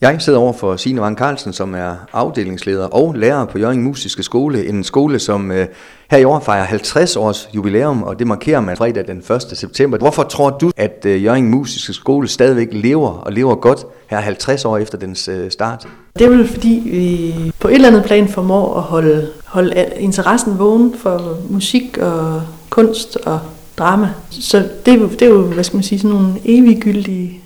Jeg 0.00 0.16
sidder 0.18 0.38
over 0.38 0.52
for 0.52 0.76
Signe 0.76 1.00
Vang 1.00 1.18
Carlsen, 1.18 1.52
som 1.52 1.74
er 1.74 1.94
afdelingsleder 2.12 2.86
og 2.86 3.14
lærer 3.14 3.44
på 3.44 3.58
Jørgen 3.58 3.82
Musiske 3.82 4.22
Skole. 4.22 4.66
En 4.66 4.84
skole, 4.84 5.18
som 5.18 5.52
øh, 5.52 5.66
her 6.10 6.18
i 6.18 6.24
år 6.24 6.40
fejrer 6.40 6.64
50 6.64 7.16
års 7.16 7.48
jubilæum, 7.54 8.02
og 8.02 8.18
det 8.18 8.26
markerer 8.26 8.60
man 8.60 8.76
fredag 8.76 9.06
den 9.06 9.18
1. 9.18 9.42
september. 9.58 9.98
Hvorfor 9.98 10.22
tror 10.22 10.50
du, 10.50 10.70
at 10.76 11.02
øh, 11.06 11.24
Jørgen 11.24 11.48
Musiske 11.48 11.92
Skole 11.92 12.28
stadigvæk 12.28 12.68
lever 12.72 13.08
og 13.08 13.32
lever 13.32 13.54
godt 13.54 13.86
her 14.06 14.20
50 14.20 14.64
år 14.64 14.78
efter 14.78 14.98
dens 14.98 15.28
øh, 15.28 15.50
start? 15.50 15.86
Det 16.18 16.24
er 16.24 16.30
vel 16.30 16.48
fordi, 16.48 16.82
vi 16.84 17.52
på 17.58 17.68
et 17.68 17.74
eller 17.74 17.88
andet 17.88 18.04
plan 18.04 18.28
formår 18.28 18.76
at 18.76 18.82
holde, 18.82 19.28
holde 19.46 19.88
interessen 19.96 20.58
vågen 20.58 20.94
for 20.98 21.38
musik 21.50 21.98
og 21.98 22.42
kunst 22.70 23.16
og 23.16 23.40
drama. 23.78 24.08
Så 24.30 24.68
det 24.86 24.94
er 24.94 24.98
jo, 24.98 25.08
det 25.08 25.22
er 25.22 25.26
jo 25.26 25.42
hvad 25.42 25.64
skal 25.64 25.76
man 25.76 25.84
sige, 25.84 25.98
sådan 25.98 26.16
nogle 26.16 26.34
eviggyldige 26.44 27.39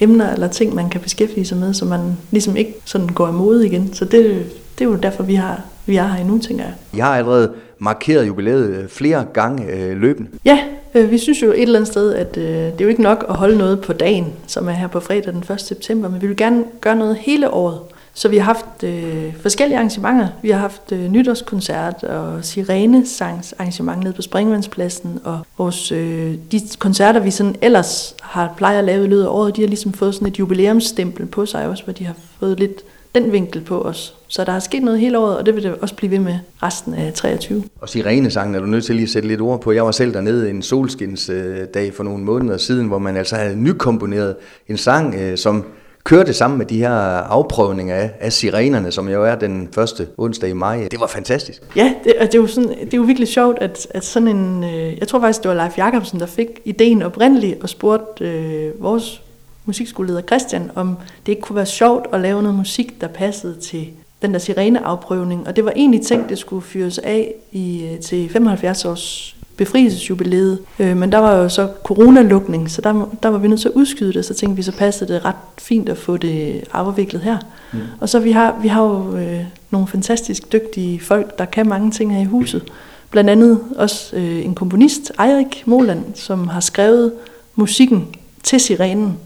emner 0.00 0.32
eller 0.32 0.48
ting, 0.48 0.74
man 0.74 0.90
kan 0.90 1.00
beskæftige 1.00 1.46
sig 1.46 1.58
med, 1.58 1.74
så 1.74 1.84
man 1.84 2.00
ligesom 2.30 2.56
ikke 2.56 2.74
sådan 2.84 3.06
går 3.06 3.28
imod 3.28 3.60
igen. 3.60 3.94
Så 3.94 4.04
det, 4.04 4.46
det 4.78 4.84
er 4.84 4.88
jo 4.88 4.96
derfor, 4.96 5.22
vi, 5.22 5.34
har, 5.34 5.60
vi 5.86 5.96
er 5.96 6.06
her 6.06 6.20
endnu, 6.20 6.38
tænker 6.38 6.64
jeg. 6.64 6.74
I 6.92 6.98
har 6.98 7.16
allerede 7.16 7.52
markeret 7.78 8.26
jubilæet 8.26 8.68
øh, 8.68 8.88
flere 8.88 9.24
gange 9.32 9.72
øh, 9.72 9.96
løbende. 9.96 10.30
Ja, 10.44 10.58
øh, 10.94 11.10
vi 11.10 11.18
synes 11.18 11.42
jo 11.42 11.50
et 11.50 11.62
eller 11.62 11.78
andet 11.78 11.92
sted, 11.92 12.14
at 12.14 12.36
øh, 12.36 12.44
det 12.44 12.80
er 12.80 12.84
jo 12.84 12.88
ikke 12.88 13.02
nok 13.02 13.26
at 13.28 13.34
holde 13.34 13.58
noget 13.58 13.80
på 13.80 13.92
dagen, 13.92 14.32
som 14.46 14.68
er 14.68 14.72
her 14.72 14.88
på 14.88 15.00
fredag 15.00 15.32
den 15.32 15.44
1. 15.54 15.60
september, 15.60 16.08
men 16.08 16.22
vi 16.22 16.26
vil 16.26 16.36
gerne 16.36 16.64
gøre 16.80 16.96
noget 16.96 17.16
hele 17.16 17.50
året. 17.50 17.78
Så 18.16 18.28
vi 18.28 18.36
har 18.36 18.44
haft 18.44 18.82
øh, 18.84 19.34
forskellige 19.40 19.76
arrangementer. 19.76 20.28
Vi 20.42 20.50
har 20.50 20.58
haft 20.58 20.92
øh, 20.92 21.00
nytårskoncert 21.00 22.04
og 22.04 22.44
sirenesangsarrangement 22.44 24.02
nede 24.02 24.14
på 24.14 24.22
Springvandspladsen, 24.22 25.20
og 25.24 25.40
vores, 25.58 25.92
øh, 25.92 26.34
de 26.52 26.60
koncerter, 26.78 27.20
vi 27.20 27.30
sådan 27.30 27.56
ellers 27.62 28.14
har 28.22 28.54
plejer 28.56 28.78
at 28.78 28.84
lave 28.84 29.04
i 29.04 29.08
løbet 29.08 29.24
af 29.24 29.28
året, 29.28 29.56
de 29.56 29.60
har 29.60 29.68
ligesom 29.68 29.92
fået 29.92 30.14
sådan 30.14 30.28
et 30.28 30.38
jubilæumsstempel 30.38 31.26
på 31.26 31.46
sig 31.46 31.68
også, 31.68 31.84
hvor 31.84 31.92
de 31.92 32.04
har 32.04 32.14
fået 32.40 32.58
lidt 32.58 32.82
den 33.14 33.32
vinkel 33.32 33.60
på 33.60 33.82
os. 33.82 34.14
Så 34.28 34.44
der 34.44 34.52
er 34.52 34.58
sket 34.58 34.82
noget 34.82 35.00
hele 35.00 35.18
året, 35.18 35.36
og 35.36 35.46
det 35.46 35.54
vil 35.54 35.62
det 35.62 35.74
også 35.74 35.94
blive 35.94 36.10
ved 36.10 36.18
med 36.18 36.38
resten 36.62 36.94
af 36.94 37.12
23. 37.12 37.64
Og 37.80 37.88
sirenesangen 37.88 38.54
er 38.54 38.60
du 38.60 38.66
nødt 38.66 38.84
til 38.84 38.94
lige 38.94 39.04
at 39.04 39.10
sætte 39.10 39.28
lidt 39.28 39.40
ord 39.40 39.60
på. 39.60 39.72
Jeg 39.72 39.84
var 39.84 39.90
selv 39.90 40.14
dernede 40.14 40.50
en 40.50 40.62
solskinsdag 40.62 41.94
for 41.94 42.04
nogle 42.04 42.24
måneder 42.24 42.56
siden, 42.56 42.86
hvor 42.86 42.98
man 42.98 43.16
altså 43.16 43.36
havde 43.36 43.56
nykomponeret 43.56 44.36
en 44.68 44.76
sang, 44.76 45.14
øh, 45.14 45.38
som 45.38 45.64
kørte 46.06 46.32
sammen 46.32 46.58
med 46.58 46.66
de 46.66 46.78
her 46.78 46.90
afprøvninger 46.90 47.94
af, 47.94 48.10
af 48.20 48.32
sirenerne, 48.32 48.92
som 48.92 49.08
jo 49.08 49.24
er 49.24 49.34
den 49.34 49.68
første 49.74 50.06
onsdag 50.18 50.50
i 50.50 50.52
maj. 50.52 50.88
Det 50.90 51.00
var 51.00 51.06
fantastisk. 51.06 51.62
Ja, 51.76 51.94
det, 52.04 52.14
det, 52.20 52.34
er, 52.34 52.38
jo 52.38 52.46
sådan, 52.46 52.68
det 52.68 52.94
er 52.94 52.96
jo 52.96 53.02
virkelig 53.02 53.28
sjovt, 53.28 53.58
at, 53.58 53.86
at 53.90 54.04
sådan 54.04 54.28
en... 54.28 54.64
Øh, 54.64 54.98
jeg 54.98 55.08
tror 55.08 55.20
faktisk, 55.20 55.42
det 55.42 55.48
var 55.48 55.54
Leif 55.54 55.78
Jacobsen, 55.78 56.20
der 56.20 56.26
fik 56.26 56.48
ideen 56.64 57.02
oprindeligt 57.02 57.62
og 57.62 57.68
spurgte 57.68 58.24
øh, 58.24 58.82
vores 58.82 59.22
musikskoleleder 59.64 60.22
Christian, 60.22 60.70
om 60.74 60.96
det 61.26 61.32
ikke 61.32 61.42
kunne 61.42 61.56
være 61.56 61.66
sjovt 61.66 62.06
at 62.12 62.20
lave 62.20 62.42
noget 62.42 62.58
musik, 62.58 63.00
der 63.00 63.08
passede 63.08 63.56
til 63.60 63.88
den 64.22 64.32
der 64.32 64.38
sireneafprøvning. 64.38 65.46
Og 65.48 65.56
det 65.56 65.64
var 65.64 65.72
egentlig 65.76 66.02
tænkt, 66.02 66.28
det 66.28 66.38
skulle 66.38 66.62
fyres 66.62 66.98
af 66.98 67.34
i, 67.52 67.88
øh, 67.92 68.00
til 68.00 68.28
75 68.28 68.84
års 68.84 69.35
befrielsesjubilæet. 69.56 70.58
Øh, 70.78 70.96
men 70.96 71.12
der 71.12 71.18
var 71.18 71.34
jo 71.34 71.48
så 71.48 71.68
coronalukning, 71.84 72.70
så 72.70 72.82
der, 72.82 73.08
der 73.22 73.28
var 73.28 73.38
vi 73.38 73.48
nødt 73.48 73.60
til 73.60 73.68
at 73.68 73.74
udskyde 73.74 74.12
det, 74.12 74.24
så 74.24 74.34
tænkte 74.34 74.56
vi, 74.56 74.62
så 74.62 74.72
passede 74.72 75.12
det 75.12 75.24
ret 75.24 75.34
fint 75.58 75.88
at 75.88 75.98
få 75.98 76.16
det 76.16 76.64
afviklet 76.72 77.22
her. 77.22 77.38
Mm. 77.72 77.78
Og 78.00 78.08
så 78.08 78.18
vi 78.18 78.30
har, 78.30 78.58
vi 78.62 78.68
har 78.68 78.82
jo 78.82 79.16
øh, 79.16 79.40
nogle 79.70 79.88
fantastisk 79.88 80.52
dygtige 80.52 81.00
folk, 81.00 81.38
der 81.38 81.44
kan 81.44 81.68
mange 81.68 81.90
ting 81.90 82.14
her 82.14 82.22
i 82.22 82.24
huset. 82.24 82.62
Blandt 83.10 83.30
andet 83.30 83.60
også 83.76 84.16
øh, 84.16 84.44
en 84.44 84.54
komponist, 84.54 85.12
Eirik 85.20 85.62
Moland, 85.66 86.04
som 86.14 86.48
har 86.48 86.60
skrevet 86.60 87.12
musikken 87.54 88.08
til 88.42 88.60
sirenen, 88.60 89.16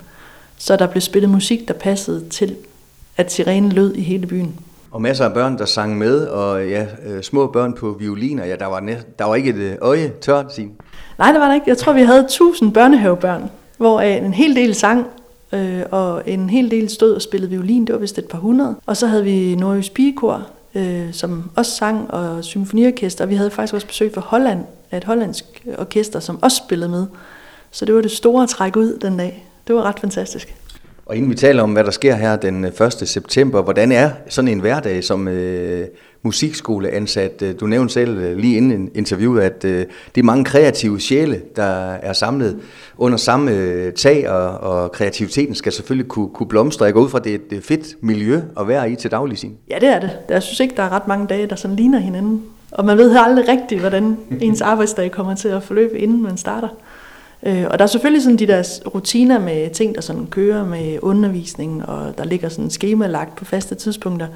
så 0.58 0.76
der 0.76 0.86
blev 0.86 1.00
spillet 1.00 1.30
musik, 1.30 1.68
der 1.68 1.74
passede 1.74 2.24
til, 2.30 2.56
at 3.16 3.32
sirenen 3.32 3.72
lød 3.72 3.94
i 3.94 4.00
hele 4.00 4.26
byen. 4.26 4.54
Og 4.92 5.02
masser 5.02 5.24
af 5.24 5.32
børn, 5.34 5.58
der 5.58 5.64
sang 5.64 5.98
med, 5.98 6.26
og 6.26 6.68
ja, 6.68 6.86
øh, 7.06 7.22
små 7.22 7.46
børn 7.46 7.72
på 7.74 7.96
violiner. 7.98 8.44
Ja, 8.44 8.56
der 8.56 8.66
var, 8.66 8.80
næ- 8.80 8.96
der 9.18 9.24
var 9.24 9.34
ikke 9.34 9.50
et 9.50 9.56
øh, 9.56 9.72
øje 9.80 10.12
tørt, 10.20 10.54
Signe. 10.54 10.70
Nej, 11.18 11.32
det 11.32 11.40
var 11.40 11.46
der 11.46 11.54
ikke. 11.54 11.64
Jeg 11.68 11.78
tror, 11.78 11.92
vi 11.92 12.02
havde 12.02 12.20
1000 12.20 12.72
børnehavebørn, 12.72 13.50
hvor 13.76 14.00
øh, 14.00 14.16
en 14.16 14.34
hel 14.34 14.56
del 14.56 14.74
sang, 14.74 15.06
øh, 15.52 15.80
og 15.90 16.22
en 16.26 16.50
hel 16.50 16.70
del 16.70 16.88
stod 16.90 17.14
og 17.14 17.22
spillede 17.22 17.50
violin. 17.50 17.84
Det 17.86 17.92
var 17.92 17.98
vist 18.00 18.18
et 18.18 18.24
par 18.24 18.38
hundrede. 18.38 18.76
Og 18.86 18.96
så 18.96 19.06
havde 19.06 19.24
vi 19.24 19.54
Nordjysk 19.54 19.92
Pigekor, 19.94 20.42
øh, 20.74 21.12
som 21.12 21.50
også 21.56 21.70
sang, 21.72 22.10
og 22.10 22.44
symfoniorkester. 22.44 23.26
Vi 23.26 23.34
havde 23.34 23.50
faktisk 23.50 23.74
også 23.74 23.86
besøg 23.86 24.14
fra 24.14 24.20
Holland, 24.20 24.60
af 24.90 24.96
et 24.96 25.04
hollandsk 25.04 25.66
orkester, 25.78 26.20
som 26.20 26.38
også 26.42 26.56
spillede 26.66 26.90
med. 26.90 27.06
Så 27.70 27.84
det 27.84 27.94
var 27.94 28.00
det 28.00 28.10
store 28.10 28.46
træk 28.46 28.76
ud 28.76 28.98
den 28.98 29.16
dag. 29.18 29.46
Det 29.66 29.74
var 29.74 29.82
ret 29.82 30.00
fantastisk. 30.00 30.54
Og 31.10 31.16
inden 31.16 31.30
vi 31.30 31.36
taler 31.36 31.62
om, 31.62 31.72
hvad 31.72 31.84
der 31.84 31.90
sker 31.90 32.14
her 32.14 32.36
den 32.36 32.64
øh, 32.64 32.86
1. 32.86 33.08
September, 33.08 33.62
hvordan 33.62 33.92
er 33.92 34.10
sådan 34.28 34.48
en 34.48 34.60
hverdag 34.60 35.04
som 35.04 35.28
øh, 35.28 35.86
musikskoleansat? 36.22 37.42
Øh, 37.42 37.54
du 37.60 37.66
nævnte 37.66 37.94
selv 37.94 38.18
øh, 38.18 38.36
lige 38.36 38.56
inden 38.56 38.90
interviewet, 38.94 39.40
at 39.42 39.64
øh, 39.64 39.86
det 40.14 40.20
er 40.20 40.24
mange 40.24 40.44
kreative 40.44 41.00
sjæle, 41.00 41.40
der 41.56 41.92
er 41.92 42.12
samlet 42.12 42.58
under 42.98 43.18
samme 43.18 43.50
øh, 43.50 43.92
tag, 43.92 44.30
og, 44.30 44.50
og 44.58 44.92
kreativiteten 44.92 45.54
skal 45.54 45.72
selvfølgelig 45.72 46.08
kunne, 46.08 46.28
kunne 46.28 46.48
blomstre. 46.48 46.84
Jeg 46.84 46.94
går 46.94 47.00
ud 47.00 47.08
fra, 47.08 47.18
at 47.18 47.24
det 47.24 47.34
er 47.34 47.56
et 47.56 47.64
fedt 47.64 47.86
miljø 48.00 48.40
at 48.60 48.68
være 48.68 48.90
i 48.90 48.96
til 48.96 49.10
daglig 49.10 49.38
sin. 49.38 49.56
Ja, 49.70 49.78
det 49.80 49.88
er 49.88 50.00
det. 50.00 50.10
Jeg 50.28 50.42
synes 50.42 50.60
ikke, 50.60 50.76
der 50.76 50.82
er 50.82 50.92
ret 50.92 51.08
mange 51.08 51.26
dage, 51.26 51.46
der 51.46 51.56
sådan 51.56 51.76
ligner 51.76 51.98
hinanden. 51.98 52.42
Og 52.70 52.84
man 52.84 52.98
ved 52.98 53.16
aldrig 53.16 53.48
rigtigt, 53.48 53.80
hvordan 53.80 54.16
ens 54.40 54.60
arbejdsdag 54.60 55.10
kommer 55.10 55.34
til 55.34 55.48
at 55.48 55.62
forløbe, 55.62 55.98
inden 55.98 56.22
man 56.22 56.36
starter. 56.36 56.68
Øh, 57.42 57.66
og 57.70 57.78
der 57.78 57.82
er 57.82 57.86
selvfølgelig 57.86 58.22
sådan 58.22 58.38
de 58.38 58.46
der 58.46 58.80
rutiner 58.94 59.38
med 59.38 59.70
ting, 59.70 59.94
der 59.94 60.00
sådan 60.00 60.26
kører 60.26 60.64
med 60.64 60.98
undervisning, 61.02 61.86
og 61.86 62.18
der 62.18 62.24
ligger 62.24 62.48
sådan 62.48 62.70
schema 62.70 63.06
lagt 63.06 63.36
på 63.36 63.44
faste 63.44 63.74
tidspunkter. 63.74 64.26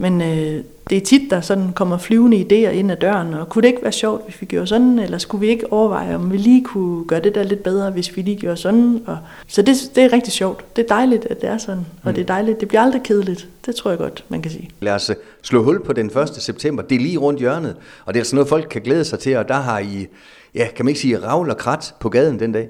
Men 0.00 0.20
øh, 0.20 0.64
det 0.90 0.98
er 0.98 1.00
tit, 1.00 1.30
der 1.30 1.40
sådan 1.40 1.72
kommer 1.72 1.98
flyvende 1.98 2.36
idéer 2.36 2.70
ind 2.70 2.92
ad 2.92 2.96
døren, 2.96 3.34
og 3.34 3.48
kunne 3.48 3.62
det 3.62 3.68
ikke 3.68 3.82
være 3.82 3.92
sjovt, 3.92 4.24
hvis 4.24 4.40
vi 4.40 4.46
gjorde 4.46 4.66
sådan, 4.66 4.98
eller 4.98 5.18
skulle 5.18 5.40
vi 5.40 5.46
ikke 5.46 5.72
overveje, 5.72 6.14
om 6.14 6.32
vi 6.32 6.36
lige 6.36 6.64
kunne 6.64 7.04
gøre 7.04 7.20
det 7.20 7.34
der 7.34 7.42
lidt 7.42 7.62
bedre, 7.62 7.90
hvis 7.90 8.16
vi 8.16 8.22
lige 8.22 8.36
gjorde 8.36 8.56
sådan. 8.56 9.02
Og, 9.06 9.18
så 9.48 9.62
det, 9.62 9.76
det 9.94 10.04
er 10.04 10.12
rigtig 10.12 10.32
sjovt. 10.32 10.76
Det 10.76 10.84
er 10.84 10.88
dejligt, 10.88 11.26
at 11.30 11.40
det 11.40 11.48
er 11.48 11.58
sådan, 11.58 11.86
og 12.04 12.16
det 12.16 12.22
er 12.22 12.26
dejligt. 12.26 12.60
Det 12.60 12.68
bliver 12.68 12.82
aldrig 12.82 13.02
kedeligt. 13.02 13.48
Det 13.66 13.74
tror 13.74 13.90
jeg 13.90 13.98
godt, 13.98 14.24
man 14.28 14.42
kan 14.42 14.50
sige. 14.50 14.70
Lad 14.80 14.92
os 14.92 15.10
øh, 15.10 15.16
slå 15.42 15.62
hul 15.62 15.84
på 15.84 15.92
den 15.92 16.06
1. 16.06 16.28
september. 16.28 16.82
Det 16.82 16.94
er 16.94 17.00
lige 17.00 17.18
rundt 17.18 17.40
hjørnet, 17.40 17.76
og 18.04 18.14
det 18.14 18.18
er 18.18 18.22
altså 18.22 18.36
noget, 18.36 18.48
folk 18.48 18.66
kan 18.70 18.82
glæde 18.82 19.04
sig 19.04 19.18
til, 19.18 19.36
og 19.36 19.48
der 19.48 19.54
har 19.54 19.78
I 19.78 20.06
ja, 20.54 20.68
kan 20.76 20.84
man 20.84 20.88
ikke 20.88 21.00
sige 21.00 21.18
ravl 21.18 21.50
og 21.50 21.56
krat 21.56 21.94
på 22.00 22.08
gaden 22.08 22.38
den 22.38 22.52
dag? 22.52 22.68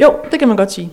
Jo, 0.00 0.14
det 0.30 0.38
kan 0.38 0.48
man 0.48 0.56
godt 0.56 0.72
sige. 0.72 0.90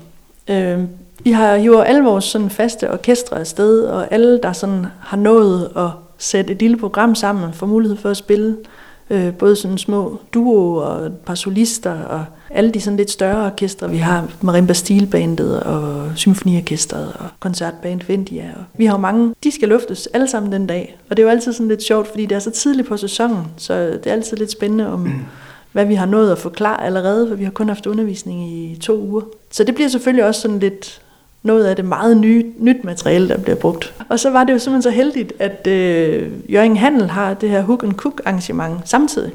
Øh, 0.50 0.80
vi 1.24 1.32
har 1.32 1.54
jo 1.54 1.80
alle 1.80 2.04
vores 2.04 2.26
sådan 2.26 2.50
faste 2.50 2.92
orkestre 2.92 3.40
afsted, 3.40 3.84
og 3.84 4.14
alle, 4.14 4.40
der 4.44 4.54
sådan 4.54 4.86
har 5.00 5.18
nået 5.18 5.70
at 5.76 5.90
sætte 6.18 6.54
et 6.54 6.60
lille 6.60 6.78
program 6.78 7.16
sammen, 7.16 7.54
får 7.54 7.68
mulighed 7.68 7.98
for 7.98 8.10
at 8.10 8.18
spille 8.18 8.58
øh, 9.10 9.34
både 9.34 9.56
sådan 9.56 9.78
små 9.78 10.20
duo 10.34 10.76
og 10.76 11.06
et 11.06 11.14
par 11.26 11.36
solister, 11.36 12.04
og 12.04 12.26
alle 12.50 12.72
de 12.72 12.82
sådan 12.82 12.98
lidt 12.98 13.12
større 13.12 13.46
orkestre. 13.46 13.90
Vi 13.90 13.98
har 13.98 14.28
Marimba 14.42 14.74
Stilbandet 14.74 15.64
og 15.64 16.12
Symfoniorkestret 16.16 17.14
og 17.20 17.26
Koncertband 17.40 18.02
Vindia. 18.08 18.52
Og 18.56 18.64
vi 18.78 18.86
har 18.86 18.94
jo 18.94 19.02
mange, 19.02 19.34
de 19.44 19.52
skal 19.52 19.70
luftes 19.70 20.08
alle 20.14 20.28
sammen 20.28 20.52
den 20.52 20.68
dag. 20.68 20.98
Og 21.10 21.18
det 21.18 21.24
er 21.24 21.28
jo 21.28 21.32
altid 21.32 21.54
sådan 21.54 21.68
lidt 21.68 21.84
sjovt, 21.84 22.08
fordi 22.08 22.26
det 22.26 22.36
er 22.36 22.40
så 22.40 22.52
tidligt 22.52 22.88
på 22.88 22.98
sæsonen, 22.98 23.46
så 23.58 23.74
det 23.74 24.08
er 24.08 24.12
altid 24.12 24.38
lidt 24.38 24.52
spændende 24.52 24.88
om 24.88 25.10
hvad 25.72 25.86
vi 25.86 25.96
har 25.96 26.06
nået 26.06 26.32
at 26.32 26.38
forklare 26.38 26.86
allerede, 26.86 27.28
for 27.28 27.36
vi 27.36 27.44
har 27.44 27.52
kun 27.52 27.68
haft 27.68 27.86
undervisning 27.86 28.50
i 28.50 28.78
to 28.82 29.00
uger. 29.00 29.22
Så 29.52 29.64
det 29.64 29.76
bliver 29.76 29.88
selvfølgelig 29.88 30.26
også 30.26 30.42
sådan 30.42 30.60
lidt 30.60 31.02
noget 31.44 31.66
af 31.66 31.76
det 31.76 31.86
meget 31.86 32.18
nye, 32.18 32.46
nyt 32.60 32.84
materiale, 32.84 33.30
der 33.30 33.38
bliver 33.38 33.56
brugt. 33.56 33.94
Og 34.10 34.20
så 34.20 34.30
var 34.30 34.44
det 34.44 34.54
jo 34.54 34.60
simpelthen 34.60 34.82
så 34.82 34.90
heldigt, 34.90 35.34
at 35.40 35.68
øh, 35.68 36.32
Jørgen 36.50 36.78
Handel 36.78 37.10
har 37.10 37.34
det 37.34 37.50
her 37.50 37.62
Hook 37.62 37.84
and 37.84 37.94
Cook 37.94 38.22
arrangement 38.26 38.90
samtidig. 38.90 39.32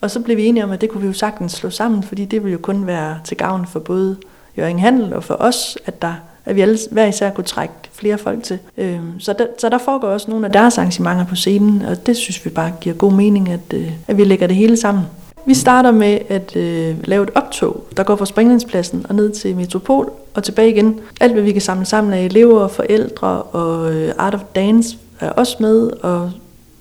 Og 0.00 0.10
så 0.10 0.20
blev 0.20 0.36
vi 0.36 0.46
enige 0.46 0.64
om, 0.64 0.70
at 0.70 0.80
det 0.80 0.88
kunne 0.88 1.00
vi 1.00 1.06
jo 1.06 1.12
sagtens 1.12 1.52
slå 1.52 1.70
sammen, 1.70 2.02
fordi 2.02 2.24
det 2.24 2.42
ville 2.42 2.52
jo 2.52 2.58
kun 2.58 2.86
være 2.86 3.18
til 3.24 3.36
gavn 3.36 3.66
for 3.66 3.80
både 3.80 4.16
Jørgen 4.58 4.78
Handel 4.78 5.14
og 5.14 5.24
for 5.24 5.34
os, 5.34 5.78
at 5.86 6.02
der 6.02 6.14
at 6.44 6.56
vi 6.56 6.60
alle 6.60 6.78
hver 6.90 7.06
især 7.06 7.30
kunne 7.30 7.44
trække 7.44 7.74
flere 7.92 8.18
folk 8.18 8.42
til. 8.42 8.58
Øh, 8.76 9.00
så, 9.18 9.32
der, 9.32 9.46
så 9.58 9.68
der 9.68 9.78
foregår 9.78 10.08
også 10.08 10.30
nogle 10.30 10.46
af 10.46 10.52
deres 10.52 10.78
arrangementer 10.78 11.24
på 11.24 11.34
scenen, 11.34 11.82
og 11.82 12.06
det 12.06 12.16
synes 12.16 12.44
vi 12.44 12.50
bare 12.50 12.72
giver 12.80 12.96
god 12.96 13.12
mening, 13.12 13.48
at, 13.48 13.60
øh, 13.74 13.92
at 14.08 14.16
vi 14.16 14.24
lægger 14.24 14.46
det 14.46 14.56
hele 14.56 14.76
sammen. 14.76 15.04
Vi 15.46 15.54
starter 15.54 15.90
med 15.90 16.18
at 16.28 16.56
øh, 16.56 16.96
lave 17.04 17.22
et 17.22 17.30
optog, 17.34 17.84
der 17.96 18.02
går 18.02 18.16
fra 18.16 18.26
Springlandspladsen 18.26 19.06
og 19.08 19.14
ned 19.14 19.30
til 19.30 19.56
Metropol 19.56 20.10
og 20.34 20.44
tilbage 20.44 20.70
igen. 20.70 21.00
Alt 21.20 21.32
hvad 21.32 21.42
vi 21.42 21.52
kan 21.52 21.60
samle 21.60 21.84
sammen 21.84 22.12
af 22.12 22.24
elever, 22.24 22.68
forældre 22.68 23.42
og 23.42 23.94
øh, 23.94 24.12
Art 24.18 24.34
of 24.34 24.40
Dance 24.54 24.98
er 25.20 25.30
også 25.30 25.56
med, 25.60 25.90
og 26.02 26.30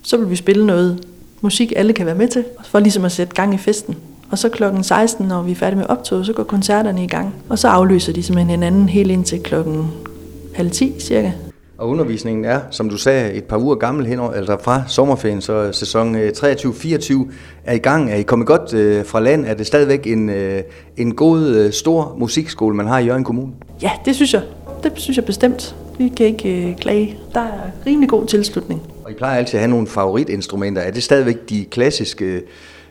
så 0.04 0.18
vil 0.18 0.30
vi 0.30 0.36
spille 0.36 0.66
noget 0.66 1.06
musik, 1.42 1.74
alle 1.76 1.94
kan 1.94 2.06
være 2.06 2.16
med 2.16 2.28
til, 2.28 2.46
for 2.66 2.80
ligesom 2.80 3.06
at 3.06 3.12
sætte 3.12 3.34
gang 3.34 3.54
i 3.54 3.58
festen. 3.58 3.96
Og 4.32 4.38
så 4.38 4.50
klokken 4.50 4.84
16, 4.84 5.28
når 5.28 5.42
vi 5.42 5.52
er 5.52 5.56
færdige 5.56 5.78
med 5.78 5.86
optoget, 5.90 6.26
så 6.26 6.34
går 6.34 6.44
koncerterne 6.44 7.04
i 7.04 7.08
gang. 7.08 7.36
Og 7.50 7.60
så 7.60 7.68
afløser 7.68 8.14
de 8.14 8.24
simpelthen 8.24 8.50
hinanden 8.50 8.90
helt 8.90 9.12
indtil 9.12 9.44
klokken 9.44 9.92
halv 10.56 10.72
10 10.72 11.00
cirka. 11.00 11.32
Og 11.80 11.90
undervisningen 11.90 12.46
er, 12.46 12.60
som 12.72 12.90
du 12.90 12.98
sagde, 12.98 13.34
et 13.34 13.44
par 13.44 13.58
uger 13.58 13.76
gammel 13.76 14.06
henover, 14.06 14.31
altså 14.31 14.58
fra 14.62 14.84
sommerferien, 14.88 15.42
så 15.42 15.72
sæson 15.72 16.16
23-24 16.16 16.20
øh, 16.20 17.26
er 17.64 17.74
i 17.74 17.78
gang. 17.78 18.12
Er 18.12 18.16
I 18.16 18.22
kommet 18.22 18.48
godt 18.48 18.74
øh, 18.74 19.06
fra 19.06 19.20
land? 19.20 19.46
Er 19.46 19.54
det 19.54 19.68
stadigvæk 19.68 20.08
en, 20.08 20.30
øh, 20.30 20.64
en 20.98 21.16
god, 21.16 21.48
øh, 21.48 21.72
stor 21.72 22.16
musikskole, 22.18 22.76
man 22.76 22.88
har 22.88 23.00
i 23.00 23.06
Jørgen 23.06 23.24
Kommune? 23.24 23.52
Ja, 23.81 23.92
det 24.06 24.16
synes 24.16 24.34
jeg. 24.34 24.42
det 24.84 24.92
synes 24.96 25.18
jeg 25.18 25.26
bestemt. 25.26 25.76
Vi 25.98 26.08
kan 26.18 26.26
ikke 26.26 26.70
øh, 26.70 26.76
klage. 26.76 27.18
Der 27.34 27.42
er 27.42 27.72
rimelig 27.86 28.10
god 28.10 28.25
tilslutning. 28.25 28.82
Og 29.06 29.12
I 29.12 29.14
plejer 29.14 29.38
altid 29.38 29.56
at 29.56 29.60
have 29.60 29.72
nogle 29.72 29.88
favoritinstrumenter. 29.88 30.82
Er 30.82 30.92
det 30.92 31.04
stadigvæk 31.04 31.50
de 31.50 31.66
klassiske 31.66 32.42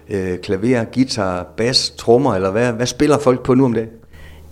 øh, 0.08 0.38
klaver, 0.38 0.84
guitar, 0.94 1.46
bas, 1.56 1.90
trommer, 1.90 2.34
eller 2.34 2.50
hvad, 2.50 2.72
hvad 2.72 2.86
spiller 2.86 3.18
folk 3.18 3.42
på 3.42 3.54
nu 3.54 3.64
om 3.64 3.72
dagen? 3.72 3.88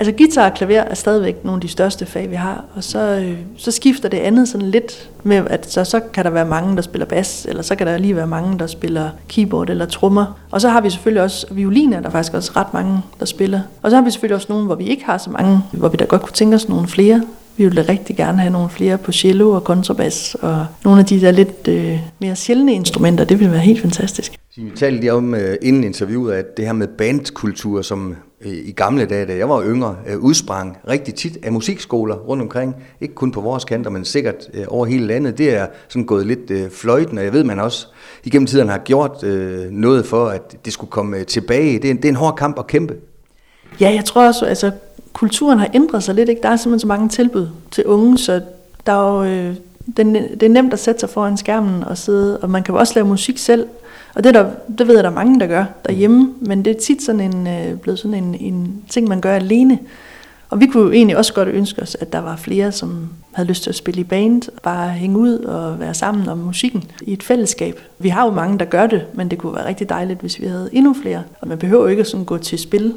Altså 0.01 0.13
guitar 0.13 0.51
og 0.51 0.55
klaver 0.55 0.81
er 0.81 0.95
stadigvæk 0.95 1.45
nogle 1.45 1.57
af 1.57 1.61
de 1.61 1.69
største 1.69 2.07
fag, 2.07 2.31
vi 2.31 2.35
har, 2.35 2.65
og 2.75 2.85
så, 2.85 2.99
øh, 2.99 3.39
så 3.57 3.71
skifter 3.71 4.09
det 4.09 4.19
andet 4.19 4.49
sådan 4.49 4.71
lidt 4.71 5.11
med, 5.23 5.37
at 5.51 5.73
så, 5.73 5.85
så 5.85 6.01
kan 6.01 6.25
der 6.25 6.31
være 6.31 6.45
mange, 6.45 6.77
der 6.77 6.83
spiller 6.83 7.07
bas, 7.07 7.47
eller 7.49 7.63
så 7.63 7.77
kan 7.77 7.87
der 7.87 7.99
lige 7.99 8.17
være 8.17 8.27
mange, 8.27 8.59
der 8.59 8.67
spiller 8.67 9.11
keyboard 9.29 9.71
eller 9.71 9.87
trommer. 9.87 10.39
Og 10.51 10.61
så 10.61 10.69
har 10.69 10.81
vi 10.81 10.91
selvfølgelig 10.91 11.23
også 11.23 11.47
violiner, 11.51 12.01
der 12.01 12.07
er 12.07 12.13
faktisk 12.13 12.35
også 12.35 12.53
ret 12.57 12.75
mange, 12.75 13.01
der 13.21 13.27
spiller. 13.27 13.61
Og 13.83 13.91
så 13.91 13.97
har 13.97 14.05
vi 14.05 14.11
selvfølgelig 14.11 14.37
også 14.37 14.47
nogle, 14.51 14.67
hvor 14.67 14.75
vi 14.75 14.85
ikke 14.85 15.05
har 15.05 15.19
så 15.19 15.31
mange, 15.31 15.61
hvor 15.73 15.89
vi 15.89 15.97
da 15.97 16.05
godt 16.05 16.23
kunne 16.23 16.33
tænke 16.33 16.55
os 16.55 16.69
nogle 16.69 16.89
flere. 16.89 17.23
Vi 17.57 17.65
ville 17.65 17.83
da 17.83 17.93
rigtig 17.93 18.17
gerne 18.17 18.39
have 18.39 18.53
nogle 18.53 18.69
flere 18.71 18.99
på 18.99 19.13
cello 19.13 19.51
og 19.51 19.65
kontrabas, 19.65 20.37
og 20.43 20.67
nogle 20.85 21.01
af 21.01 21.07
de 21.07 21.21
der 21.21 21.31
lidt 21.31 21.69
øh, 21.69 21.99
mere 22.21 22.37
sjældne 22.37 22.73
instrumenter, 22.73 23.25
det 23.25 23.39
ville 23.39 23.53
være 23.53 23.61
helt 23.61 23.81
fantastisk. 23.81 24.33
Vi 24.57 24.71
talte 24.77 25.01
lige 25.01 25.13
om 25.13 25.33
uh, 25.33 25.41
inden 25.63 25.85
interviewet, 25.85 26.33
at 26.33 26.57
det 26.57 26.65
her 26.65 26.73
med 26.73 26.87
bandkultur, 26.87 27.83
som 27.83 28.17
uh, 28.47 28.53
i 28.53 28.73
gamle 28.73 29.07
dage, 29.07 29.27
da 29.27 29.37
jeg 29.37 29.49
var 29.49 29.63
yngre, 29.65 29.97
uh, 30.15 30.25
udsprang 30.25 30.77
rigtig 30.89 31.15
tit 31.15 31.39
af 31.43 31.53
musikskoler 31.53 32.15
rundt 32.15 32.43
omkring. 32.43 32.75
Ikke 33.01 33.15
kun 33.15 33.31
på 33.31 33.41
vores 33.41 33.65
kanter, 33.65 33.91
men 33.91 34.05
sikkert 34.05 34.49
over 34.69 34.87
hele 34.87 35.07
landet. 35.07 35.39
Det 35.39 35.55
er 35.55 35.67
sådan 35.89 36.07
gået 36.07 36.27
lidt 36.27 36.73
fløjten, 36.73 37.19
og 37.19 37.25
jeg 37.25 37.33
ved, 37.33 37.45
man 37.45 37.61
også 37.61 37.87
igennem 38.25 38.47
tiden 38.47 38.69
har 38.69 38.79
gjort 38.79 39.23
noget 39.71 40.07
for, 40.07 40.27
at 40.27 40.57
det 40.65 40.73
skulle 40.73 40.91
komme 40.91 41.25
tilbage. 41.25 41.79
Det 41.79 41.91
er, 41.91 41.95
det 41.95 42.05
er 42.05 42.09
en 42.09 42.17
hård 42.17 42.37
kamp 42.37 42.59
at 42.59 42.67
kæmpe. 42.67 42.95
Ja, 43.81 43.91
jeg 43.91 44.05
tror 44.05 44.27
også, 44.27 44.47
altså 44.47 44.71
kulturen 45.17 45.59
har 45.59 45.71
ændret 45.75 46.03
sig 46.03 46.15
lidt. 46.15 46.29
Ikke? 46.29 46.43
Der 46.43 46.49
er 46.49 46.57
simpelthen 46.57 46.81
så 46.81 46.87
mange 46.87 47.09
tilbud 47.09 47.49
til 47.71 47.87
unge, 47.87 48.19
så 48.19 48.41
der 48.87 48.93
er 48.93 49.17
jo, 49.17 49.25
øh, 49.25 49.55
det, 49.97 50.07
det 50.41 50.43
er 50.43 50.49
nemt 50.49 50.73
at 50.73 50.79
sætte 50.79 51.01
sig 51.01 51.11
foran 51.11 51.37
skærmen 51.37 51.85
og 51.85 51.99
sidde, 51.99 52.39
og 52.39 52.51
man 52.51 52.63
kan 52.63 52.75
jo 52.75 52.79
også 52.79 52.93
lave 52.97 53.07
musik 53.07 53.39
selv. 53.39 53.67
Og 54.15 54.25
det, 54.25 54.35
der, 54.35 54.51
det 54.79 54.87
ved 54.87 54.95
jeg, 54.95 55.05
der 55.05 55.11
er 55.11 55.15
mange, 55.15 55.41
der 55.41 55.47
gør 55.47 55.65
derhjemme, 55.87 56.35
men 56.41 56.65
det 56.65 56.77
er 56.77 56.81
tit 56.81 57.03
sådan 57.03 57.21
en, 57.21 57.47
øh, 57.47 57.79
blevet 57.79 57.99
sådan 57.99 58.25
en, 58.25 58.35
en 58.35 58.83
ting, 58.89 59.09
man 59.09 59.21
gør 59.21 59.35
alene. 59.35 59.79
Og 60.51 60.61
vi 60.61 60.67
kunne 60.67 60.83
jo 60.83 60.93
egentlig 60.93 61.17
også 61.17 61.35
godt 61.35 61.49
ønske 61.49 61.83
os, 61.83 61.97
at 62.01 62.13
der 62.13 62.19
var 62.19 62.37
flere, 62.37 62.73
som 62.73 63.09
havde 63.33 63.49
lyst 63.49 63.63
til 63.63 63.71
at 63.71 63.77
spille 63.77 64.01
i 64.01 64.05
band, 64.05 64.43
bare 64.63 64.89
hænge 64.89 65.19
ud 65.19 65.39
og 65.39 65.81
være 65.81 65.95
sammen 65.95 66.29
om 66.29 66.39
musikken 66.39 66.85
i 67.03 67.13
et 67.13 67.23
fællesskab. 67.23 67.81
Vi 67.99 68.09
har 68.09 68.25
jo 68.25 68.31
mange, 68.31 68.59
der 68.59 68.65
gør 68.65 68.87
det, 68.87 69.05
men 69.15 69.31
det 69.31 69.39
kunne 69.39 69.55
være 69.55 69.67
rigtig 69.69 69.89
dejligt, 69.89 70.21
hvis 70.21 70.41
vi 70.41 70.47
havde 70.47 70.69
endnu 70.73 70.95
flere. 71.03 71.23
Og 71.41 71.49
man 71.49 71.59
behøver 71.59 71.83
jo 71.83 71.89
ikke 71.89 72.05
sådan 72.05 72.25
gå 72.25 72.39
til 72.39 72.59
spil 72.59 72.95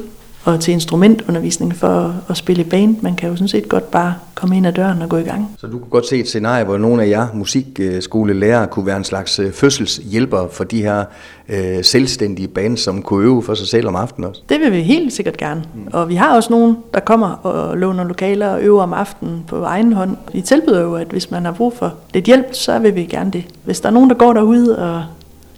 og 0.53 0.59
til 0.59 0.71
instrumentundervisning 0.71 1.75
for 1.75 2.15
at 2.29 2.37
spille 2.37 2.63
i 2.63 2.65
band. 2.65 2.95
Man 3.01 3.15
kan 3.15 3.29
jo 3.29 3.35
sådan 3.35 3.47
set 3.47 3.69
godt 3.69 3.91
bare 3.91 4.13
komme 4.35 4.57
ind 4.57 4.67
ad 4.67 4.73
døren 4.73 5.01
og 5.01 5.09
gå 5.09 5.17
i 5.17 5.23
gang. 5.23 5.55
Så 5.57 5.67
du 5.67 5.77
kunne 5.79 5.89
godt 5.89 6.07
se 6.07 6.19
et 6.19 6.27
scenarie, 6.27 6.63
hvor 6.63 6.77
nogle 6.77 7.03
af 7.03 7.09
jer 7.09 7.27
musikskolelærere 7.33 8.67
kunne 8.67 8.85
være 8.85 8.97
en 8.97 9.03
slags 9.03 9.39
øh, 9.39 9.51
fødselshjælper 9.51 10.47
for 10.51 10.63
de 10.63 10.81
her 10.81 11.03
øh, 11.49 11.83
selvstændige 11.83 12.47
bands, 12.47 12.79
som 12.79 13.01
kunne 13.01 13.25
øve 13.25 13.43
for 13.43 13.53
sig 13.53 13.67
selv 13.67 13.87
om 13.87 13.95
aftenen 13.95 14.29
også? 14.29 14.41
Det 14.49 14.59
vil 14.59 14.71
vi 14.71 14.81
helt 14.81 15.13
sikkert 15.13 15.37
gerne. 15.37 15.63
Mm. 15.75 15.87
Og 15.93 16.09
vi 16.09 16.15
har 16.15 16.35
også 16.35 16.49
nogen, 16.53 16.77
der 16.93 16.99
kommer 16.99 17.27
og 17.27 17.77
låner 17.77 18.03
lokaler 18.03 18.47
og 18.47 18.61
øver 18.61 18.83
om 18.83 18.93
aftenen 18.93 19.43
på 19.47 19.63
egen 19.63 19.93
hånd. 19.93 20.17
Vi 20.33 20.41
tilbyder 20.41 20.81
jo, 20.81 20.95
at 20.95 21.07
hvis 21.07 21.31
man 21.31 21.45
har 21.45 21.51
brug 21.51 21.73
for 21.77 21.93
lidt 22.13 22.25
hjælp, 22.25 22.53
så 22.53 22.79
vil 22.79 22.95
vi 22.95 23.05
gerne 23.05 23.31
det. 23.31 23.43
Hvis 23.63 23.79
der 23.79 23.89
er 23.89 23.93
nogen, 23.93 24.09
der 24.09 24.15
går 24.15 24.33
derude 24.33 24.79
og 24.79 25.03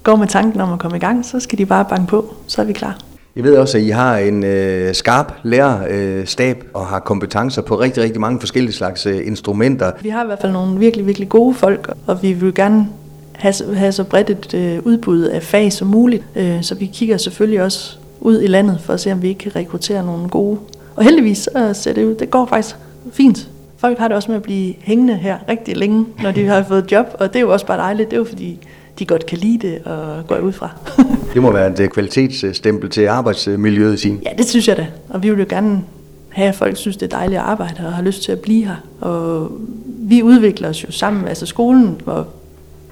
går 0.03 0.15
med 0.15 0.27
tanken 0.27 0.61
om 0.61 0.73
at 0.73 0.79
komme 0.79 0.97
i 0.97 0.99
gang, 0.99 1.25
så 1.25 1.39
skal 1.39 1.57
de 1.57 1.65
bare 1.65 1.85
banke 1.89 2.07
på, 2.07 2.33
så 2.47 2.61
er 2.61 2.65
vi 2.65 2.73
klar. 2.73 2.97
Jeg 3.35 3.43
ved 3.43 3.57
også, 3.57 3.77
at 3.77 3.83
I 3.83 3.89
har 3.89 4.17
en 4.17 4.43
øh, 4.43 4.93
skarp 4.93 5.33
lærerstab 5.43 6.57
øh, 6.57 6.69
og 6.73 6.87
har 6.87 6.99
kompetencer 6.99 7.61
på 7.61 7.79
rigtig, 7.79 8.03
rigtig 8.03 8.21
mange 8.21 8.39
forskellige 8.39 8.73
slags 8.73 9.05
øh, 9.05 9.27
instrumenter. 9.27 9.91
Vi 10.01 10.09
har 10.09 10.23
i 10.23 10.25
hvert 10.25 10.39
fald 10.41 10.51
nogle 10.51 10.79
virkelig, 10.79 11.07
virkelig 11.07 11.29
gode 11.29 11.53
folk, 11.53 11.93
og 12.07 12.23
vi 12.23 12.33
vil 12.33 12.53
gerne 12.53 12.87
have, 13.33 13.53
have 13.75 13.91
så 13.91 14.03
bredt 14.03 14.29
et 14.29 14.53
øh, 14.53 14.79
udbud 14.83 15.23
af 15.23 15.43
fag 15.43 15.73
som 15.73 15.87
muligt. 15.87 16.23
Øh, 16.35 16.63
så 16.63 16.75
vi 16.75 16.85
kigger 16.85 17.17
selvfølgelig 17.17 17.61
også 17.61 17.97
ud 18.19 18.41
i 18.41 18.47
landet 18.47 18.81
for 18.81 18.93
at 18.93 18.99
se, 18.99 19.11
om 19.11 19.21
vi 19.21 19.27
ikke 19.27 19.39
kan 19.39 19.55
rekruttere 19.55 20.05
nogle 20.05 20.29
gode. 20.29 20.59
Og 20.95 21.03
heldigvis 21.03 21.37
så 21.37 21.73
ser 21.73 21.93
det 21.93 22.05
ud, 22.05 22.15
det 22.15 22.31
går 22.31 22.45
faktisk 22.45 22.75
fint. 23.11 23.49
Folk 23.77 23.97
har 23.97 24.07
det 24.07 24.17
også 24.17 24.31
med 24.31 24.35
at 24.35 24.43
blive 24.43 24.73
hængende 24.79 25.15
her 25.15 25.37
rigtig 25.49 25.77
længe, 25.77 26.05
når 26.23 26.31
de 26.31 26.45
har 26.45 26.63
fået 26.63 26.91
job, 26.91 27.05
og 27.19 27.27
det 27.27 27.35
er 27.35 27.41
jo 27.41 27.51
også 27.51 27.65
bare 27.65 27.77
dejligt. 27.77 28.09
Det 28.09 28.15
er 28.15 28.19
jo 28.19 28.25
fordi, 28.25 28.59
de 29.01 29.05
godt 29.05 29.25
kan 29.25 29.37
lide 29.37 29.67
det 29.67 29.81
og 29.85 30.27
går 30.27 30.37
ud 30.37 30.51
fra. 30.51 30.69
det 31.33 31.41
må 31.41 31.51
være 31.51 31.71
et 31.71 31.79
øh, 31.79 31.89
kvalitetsstempel 31.89 32.89
til 32.89 33.05
arbejdsmiljøet 33.07 33.93
i 33.93 33.97
sin. 33.97 34.21
Ja, 34.25 34.29
det 34.37 34.45
synes 34.45 34.67
jeg 34.67 34.77
da. 34.77 34.87
Og 35.09 35.23
vi 35.23 35.29
vil 35.29 35.39
jo 35.39 35.45
gerne 35.49 35.83
have, 36.29 36.49
at 36.49 36.55
folk 36.55 36.77
synes, 36.77 36.97
det 36.97 37.13
er 37.13 37.17
dejligt 37.17 37.39
at 37.39 37.45
arbejde 37.45 37.85
og 37.85 37.93
har 37.93 38.03
lyst 38.03 38.23
til 38.23 38.31
at 38.31 38.39
blive 38.39 38.65
her. 38.65 38.75
Og 39.01 39.51
vi 39.85 40.23
udvikler 40.23 40.69
os 40.69 40.83
jo 40.83 40.91
sammen, 40.91 41.27
altså 41.27 41.45
skolen 41.45 42.01
og, 42.05 42.25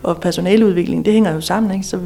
og 0.04 0.22
personaleudvikling, 0.22 1.06
det 1.06 1.14
hænger 1.14 1.34
jo 1.34 1.42
sammen. 1.42 1.72
Ikke? 1.72 1.88
Så 1.88 2.00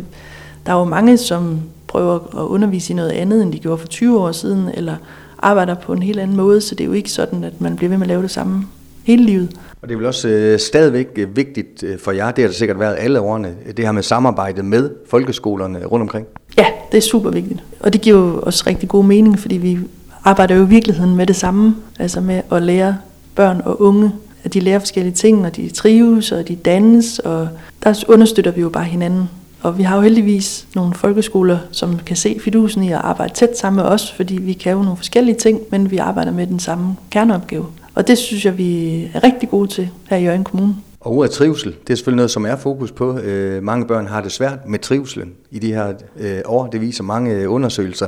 der 0.65 0.73
er 0.73 0.79
jo 0.79 0.83
mange, 0.83 1.17
som 1.17 1.59
prøver 1.87 2.15
at 2.15 2.47
undervise 2.47 2.93
i 2.93 2.95
noget 2.95 3.11
andet, 3.11 3.43
end 3.43 3.53
de 3.53 3.59
gjorde 3.59 3.77
for 3.77 3.87
20 3.87 4.19
år 4.19 4.31
siden, 4.31 4.69
eller 4.73 4.95
arbejder 5.37 5.75
på 5.75 5.93
en 5.93 6.03
helt 6.03 6.19
anden 6.19 6.37
måde, 6.37 6.61
så 6.61 6.75
det 6.75 6.83
er 6.83 6.87
jo 6.87 6.93
ikke 6.93 7.11
sådan, 7.11 7.43
at 7.43 7.61
man 7.61 7.75
bliver 7.75 7.89
ved 7.89 7.97
med 7.97 8.05
at 8.05 8.09
lave 8.09 8.21
det 8.21 8.31
samme 8.31 8.65
hele 9.03 9.25
livet. 9.25 9.49
Og 9.81 9.89
det 9.89 9.93
er 9.93 9.97
vel 9.97 10.07
også 10.07 10.27
øh, 10.27 10.59
stadigvæk 10.59 11.07
øh, 11.15 11.35
vigtigt 11.35 11.83
øh, 11.83 11.99
for 11.99 12.11
jer, 12.11 12.31
det 12.31 12.43
har 12.43 12.49
det 12.49 12.57
sikkert 12.57 12.79
været 12.79 12.95
alle 12.99 13.19
årene, 13.19 13.53
det 13.77 13.85
her 13.85 13.91
med 13.91 14.03
samarbejdet 14.03 14.65
med 14.65 14.89
folkeskolerne 15.09 15.85
rundt 15.85 16.01
omkring? 16.01 16.27
Ja, 16.57 16.65
det 16.91 16.97
er 16.97 17.01
super 17.01 17.29
vigtigt. 17.29 17.63
Og 17.79 17.93
det 17.93 18.01
giver 18.01 18.17
jo 18.17 18.41
også 18.41 18.63
rigtig 18.67 18.89
god 18.89 19.05
mening, 19.05 19.39
fordi 19.39 19.57
vi 19.57 19.79
arbejder 20.23 20.55
jo 20.55 20.65
i 20.65 20.69
virkeligheden 20.69 21.15
med 21.15 21.27
det 21.27 21.35
samme, 21.35 21.75
altså 21.99 22.21
med 22.21 22.41
at 22.51 22.61
lære 22.63 22.97
børn 23.35 23.61
og 23.65 23.81
unge, 23.81 24.11
at 24.43 24.53
de 24.53 24.59
lærer 24.59 24.79
forskellige 24.79 25.13
ting, 25.13 25.45
og 25.45 25.55
de 25.55 25.69
trives, 25.69 26.31
og 26.31 26.47
de 26.47 26.55
dannes, 26.55 27.19
og 27.19 27.49
der 27.83 28.03
understøtter 28.07 28.51
vi 28.51 28.61
jo 28.61 28.69
bare 28.69 28.83
hinanden. 28.83 29.29
Og 29.61 29.77
vi 29.77 29.83
har 29.83 29.95
jo 29.95 30.01
heldigvis 30.01 30.67
nogle 30.75 30.93
folkeskoler, 30.93 31.57
som 31.71 31.99
kan 32.05 32.15
se 32.15 32.39
fidusen 32.43 32.83
i 32.83 32.91
at 32.91 33.01
arbejde 33.03 33.33
tæt 33.33 33.57
sammen 33.57 33.83
med 33.83 33.91
os, 33.91 34.11
fordi 34.11 34.35
vi 34.35 34.53
kan 34.53 34.71
jo 34.71 34.83
nogle 34.83 34.97
forskellige 34.97 35.35
ting, 35.35 35.59
men 35.71 35.91
vi 35.91 35.97
arbejder 35.97 36.31
med 36.31 36.47
den 36.47 36.59
samme 36.59 36.95
kerneopgave. 37.11 37.65
Og 37.95 38.07
det 38.07 38.17
synes 38.17 38.45
jeg, 38.45 38.57
vi 38.57 39.03
er 39.13 39.23
rigtig 39.23 39.49
gode 39.49 39.67
til 39.67 39.89
her 40.09 40.17
i 40.17 40.23
Jørgen 40.23 40.43
Kommune. 40.43 40.75
Og 40.99 41.11
ordet 41.11 41.31
trivsel, 41.31 41.75
det 41.87 41.93
er 41.93 41.95
selvfølgelig 41.95 42.15
noget, 42.15 42.31
som 42.31 42.45
er 42.45 42.55
fokus 42.55 42.91
på. 42.91 43.17
Øh, 43.17 43.63
mange 43.63 43.87
børn 43.87 44.07
har 44.07 44.21
det 44.21 44.31
svært 44.31 44.59
med 44.67 44.79
trivselen 44.79 45.33
i 45.51 45.59
de 45.59 45.73
her 45.73 45.93
øh, 46.19 46.41
år. 46.45 46.67
Det 46.67 46.81
viser 46.81 47.03
mange 47.03 47.49
undersøgelser. 47.49 48.07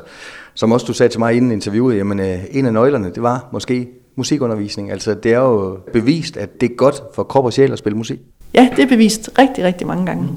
Som 0.53 0.71
også 0.71 0.85
du 0.85 0.93
sagde 0.93 1.11
til 1.13 1.19
mig 1.19 1.33
inden 1.33 1.51
interviewet, 1.51 1.97
jamen 1.97 2.19
øh, 2.19 2.39
en 2.51 2.65
af 2.65 2.73
nøglerne, 2.73 3.11
det 3.15 3.23
var 3.23 3.49
måske 3.51 3.87
musikundervisning. 4.15 4.91
Altså 4.91 5.13
det 5.13 5.33
er 5.33 5.39
jo 5.39 5.77
bevist, 5.93 6.37
at 6.37 6.61
det 6.61 6.71
er 6.71 6.75
godt 6.75 7.03
for 7.15 7.23
krop 7.23 7.45
og 7.45 7.53
sjæl 7.53 7.71
at 7.71 7.77
spille 7.77 7.97
musik. 7.97 8.19
Ja, 8.53 8.69
det 8.75 8.83
er 8.83 8.87
bevist 8.87 9.29
rigtig, 9.39 9.63
rigtig 9.63 9.87
mange 9.87 10.05
gange. 10.05 10.29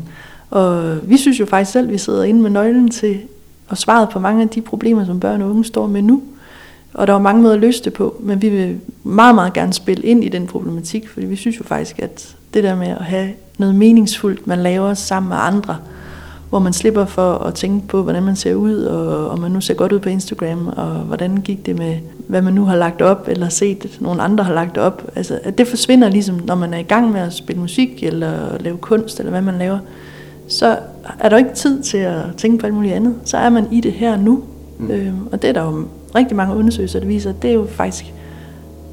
Og 0.51 0.97
vi 1.03 1.17
synes 1.17 1.41
jo 1.41 1.47
faktisk 1.47 1.73
selv, 1.73 1.87
at 1.87 1.93
vi 1.93 1.99
sidder 1.99 2.23
inde 2.23 2.43
med 2.43 2.51
nøglen 2.51 2.91
til 2.91 3.21
at 3.71 3.79
svare 3.79 4.07
på 4.13 4.19
mange 4.19 4.43
af 4.43 4.49
de 4.49 4.61
problemer, 4.61 5.07
som 5.07 5.21
børn 5.21 5.43
og 5.43 5.51
unge 5.51 5.65
står 5.65 5.87
med 5.87 6.03
nu. 6.03 6.23
Og 6.95 7.07
der 7.07 7.15
er 7.15 7.19
mange 7.19 7.43
måder 7.43 7.55
at 7.55 7.61
løse 7.61 7.85
det 7.85 7.93
på, 7.93 8.17
men 8.21 8.43
vi 8.43 8.49
vil 8.49 8.81
meget, 9.03 9.35
meget 9.35 9.53
gerne 9.53 9.73
spille 9.73 10.03
ind 10.03 10.25
i 10.25 10.29
den 10.29 10.47
problematik, 10.47 11.09
fordi 11.09 11.27
vi 11.27 11.37
synes 11.37 11.59
jo 11.59 11.65
faktisk, 11.65 11.99
at 11.99 12.37
det 12.55 12.65
der 12.65 12.77
med 12.77 12.89
at 12.89 13.05
have 13.05 13.29
noget 13.59 13.75
meningsfuldt, 13.75 14.47
man 14.47 14.59
laver 14.59 14.95
sammen 14.95 15.29
med 15.29 15.37
andre, 15.41 15.77
hvor 16.49 16.59
man 16.59 16.73
slipper 16.73 17.05
for 17.05 17.33
at 17.35 17.55
tænke 17.55 17.89
på, 17.89 18.03
hvordan 18.03 18.23
man 18.23 18.37
ser 18.37 18.55
ud, 18.55 18.83
og 18.83 19.31
om 19.31 19.39
man 19.39 19.51
nu 19.51 19.61
ser 19.61 19.75
godt 19.75 19.93
ud 19.93 19.99
på 19.99 20.09
Instagram, 20.09 20.67
og 20.77 20.87
hvordan 20.87 21.37
gik 21.37 21.67
det 21.67 21.79
med, 21.79 21.97
hvad 22.29 22.43
man 22.43 22.55
nu 22.55 22.65
har 22.65 22.77
lagt 22.77 23.03
op, 23.03 23.29
eller 23.29 23.49
set, 23.49 23.85
at 23.85 24.01
nogle 24.01 24.23
andre 24.23 24.45
har 24.45 24.55
lagt 24.55 24.79
op. 24.79 25.11
Altså, 25.17 25.39
at 25.43 25.59
det 25.59 25.69
forsvinder 25.69 26.09
ligesom, 26.09 26.41
når 26.45 26.55
man 26.55 26.75
er 26.75 26.79
i 26.79 26.83
gang 26.83 27.13
med 27.13 27.21
at 27.21 27.33
spille 27.33 27.61
musik, 27.61 28.03
eller 28.03 28.59
lave 28.61 28.77
kunst, 28.77 29.19
eller 29.19 29.31
hvad 29.31 29.43
man 29.43 29.59
laver. 29.59 29.79
Så 30.49 30.79
er 31.21 31.29
der 31.29 31.37
ikke 31.37 31.55
tid 31.55 31.83
til 31.83 31.99
at 31.99 32.23
tænke 32.37 32.59
på 32.59 32.67
alt 32.67 32.75
muligt 32.75 32.95
andet. 32.95 33.15
Så 33.25 33.37
er 33.37 33.51
man 33.51 33.67
i 33.73 33.81
det 33.81 33.93
her 33.93 34.17
nu. 34.17 34.43
Mm. 34.79 34.91
Øhm, 34.91 35.27
og 35.33 35.43
det 35.43 35.49
er 35.49 35.53
der 35.53 35.65
jo 35.65 35.85
rigtig 36.15 36.37
mange 36.37 36.57
undersøgelser, 36.57 37.01
der 37.01 37.07
viser, 37.07 37.31
at 37.31 37.43
det 37.43 37.51
er 37.51 37.55
jo 37.55 37.67
faktisk 37.71 38.05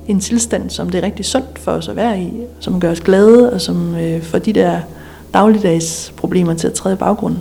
en 0.07 0.19
tilstand, 0.19 0.69
som 0.69 0.89
det 0.89 0.97
er 0.97 1.03
rigtig 1.03 1.25
sundt 1.25 1.59
for 1.59 1.71
os 1.71 1.87
at 1.87 1.95
være 1.95 2.21
i, 2.21 2.31
som 2.59 2.79
gør 2.79 2.91
os 2.91 3.01
glade, 3.01 3.53
og 3.53 3.61
som 3.61 3.95
øh, 3.95 4.21
får 4.21 4.39
de 4.39 4.53
der 4.53 4.79
dagligdags 5.33 6.13
problemer 6.17 6.53
til 6.53 6.67
at 6.67 6.73
træde 6.73 6.95
i 6.95 6.97
baggrunden. 6.97 7.39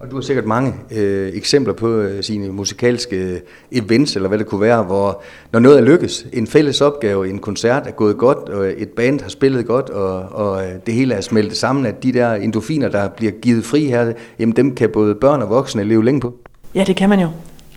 Og 0.00 0.10
du 0.10 0.16
har 0.16 0.20
sikkert 0.20 0.46
mange 0.46 0.74
øh, 0.90 1.32
eksempler 1.34 1.74
på 1.74 1.88
øh, 1.88 2.22
sine 2.22 2.48
musikalske 2.48 3.40
events, 3.72 4.16
eller 4.16 4.28
hvad 4.28 4.38
det 4.38 4.46
kunne 4.46 4.60
være, 4.60 4.82
hvor 4.82 5.22
når 5.52 5.60
noget 5.60 5.78
er 5.78 5.82
lykkes, 5.82 6.26
en 6.32 6.46
fælles 6.46 6.80
opgave, 6.80 7.28
en 7.28 7.38
koncert 7.38 7.86
er 7.86 7.90
gået 7.90 8.18
godt, 8.18 8.38
og 8.38 8.72
et 8.76 8.88
band 8.88 9.20
har 9.20 9.28
spillet 9.28 9.66
godt, 9.66 9.90
og, 9.90 10.18
og 10.18 10.64
øh, 10.64 10.72
det 10.86 10.94
hele 10.94 11.14
er 11.14 11.20
smeltet 11.20 11.56
sammen, 11.56 11.86
at 11.86 12.02
de 12.02 12.12
der 12.12 12.34
endorfiner, 12.34 12.88
der 12.88 13.08
bliver 13.08 13.32
givet 13.32 13.64
fri 13.64 13.84
her, 13.84 14.12
jamen 14.38 14.56
dem 14.56 14.74
kan 14.74 14.90
både 14.90 15.14
børn 15.14 15.42
og 15.42 15.50
voksne 15.50 15.84
leve 15.84 16.04
længe 16.04 16.20
på. 16.20 16.34
Ja, 16.74 16.84
det 16.84 16.96
kan 16.96 17.08
man 17.08 17.20
jo. 17.20 17.28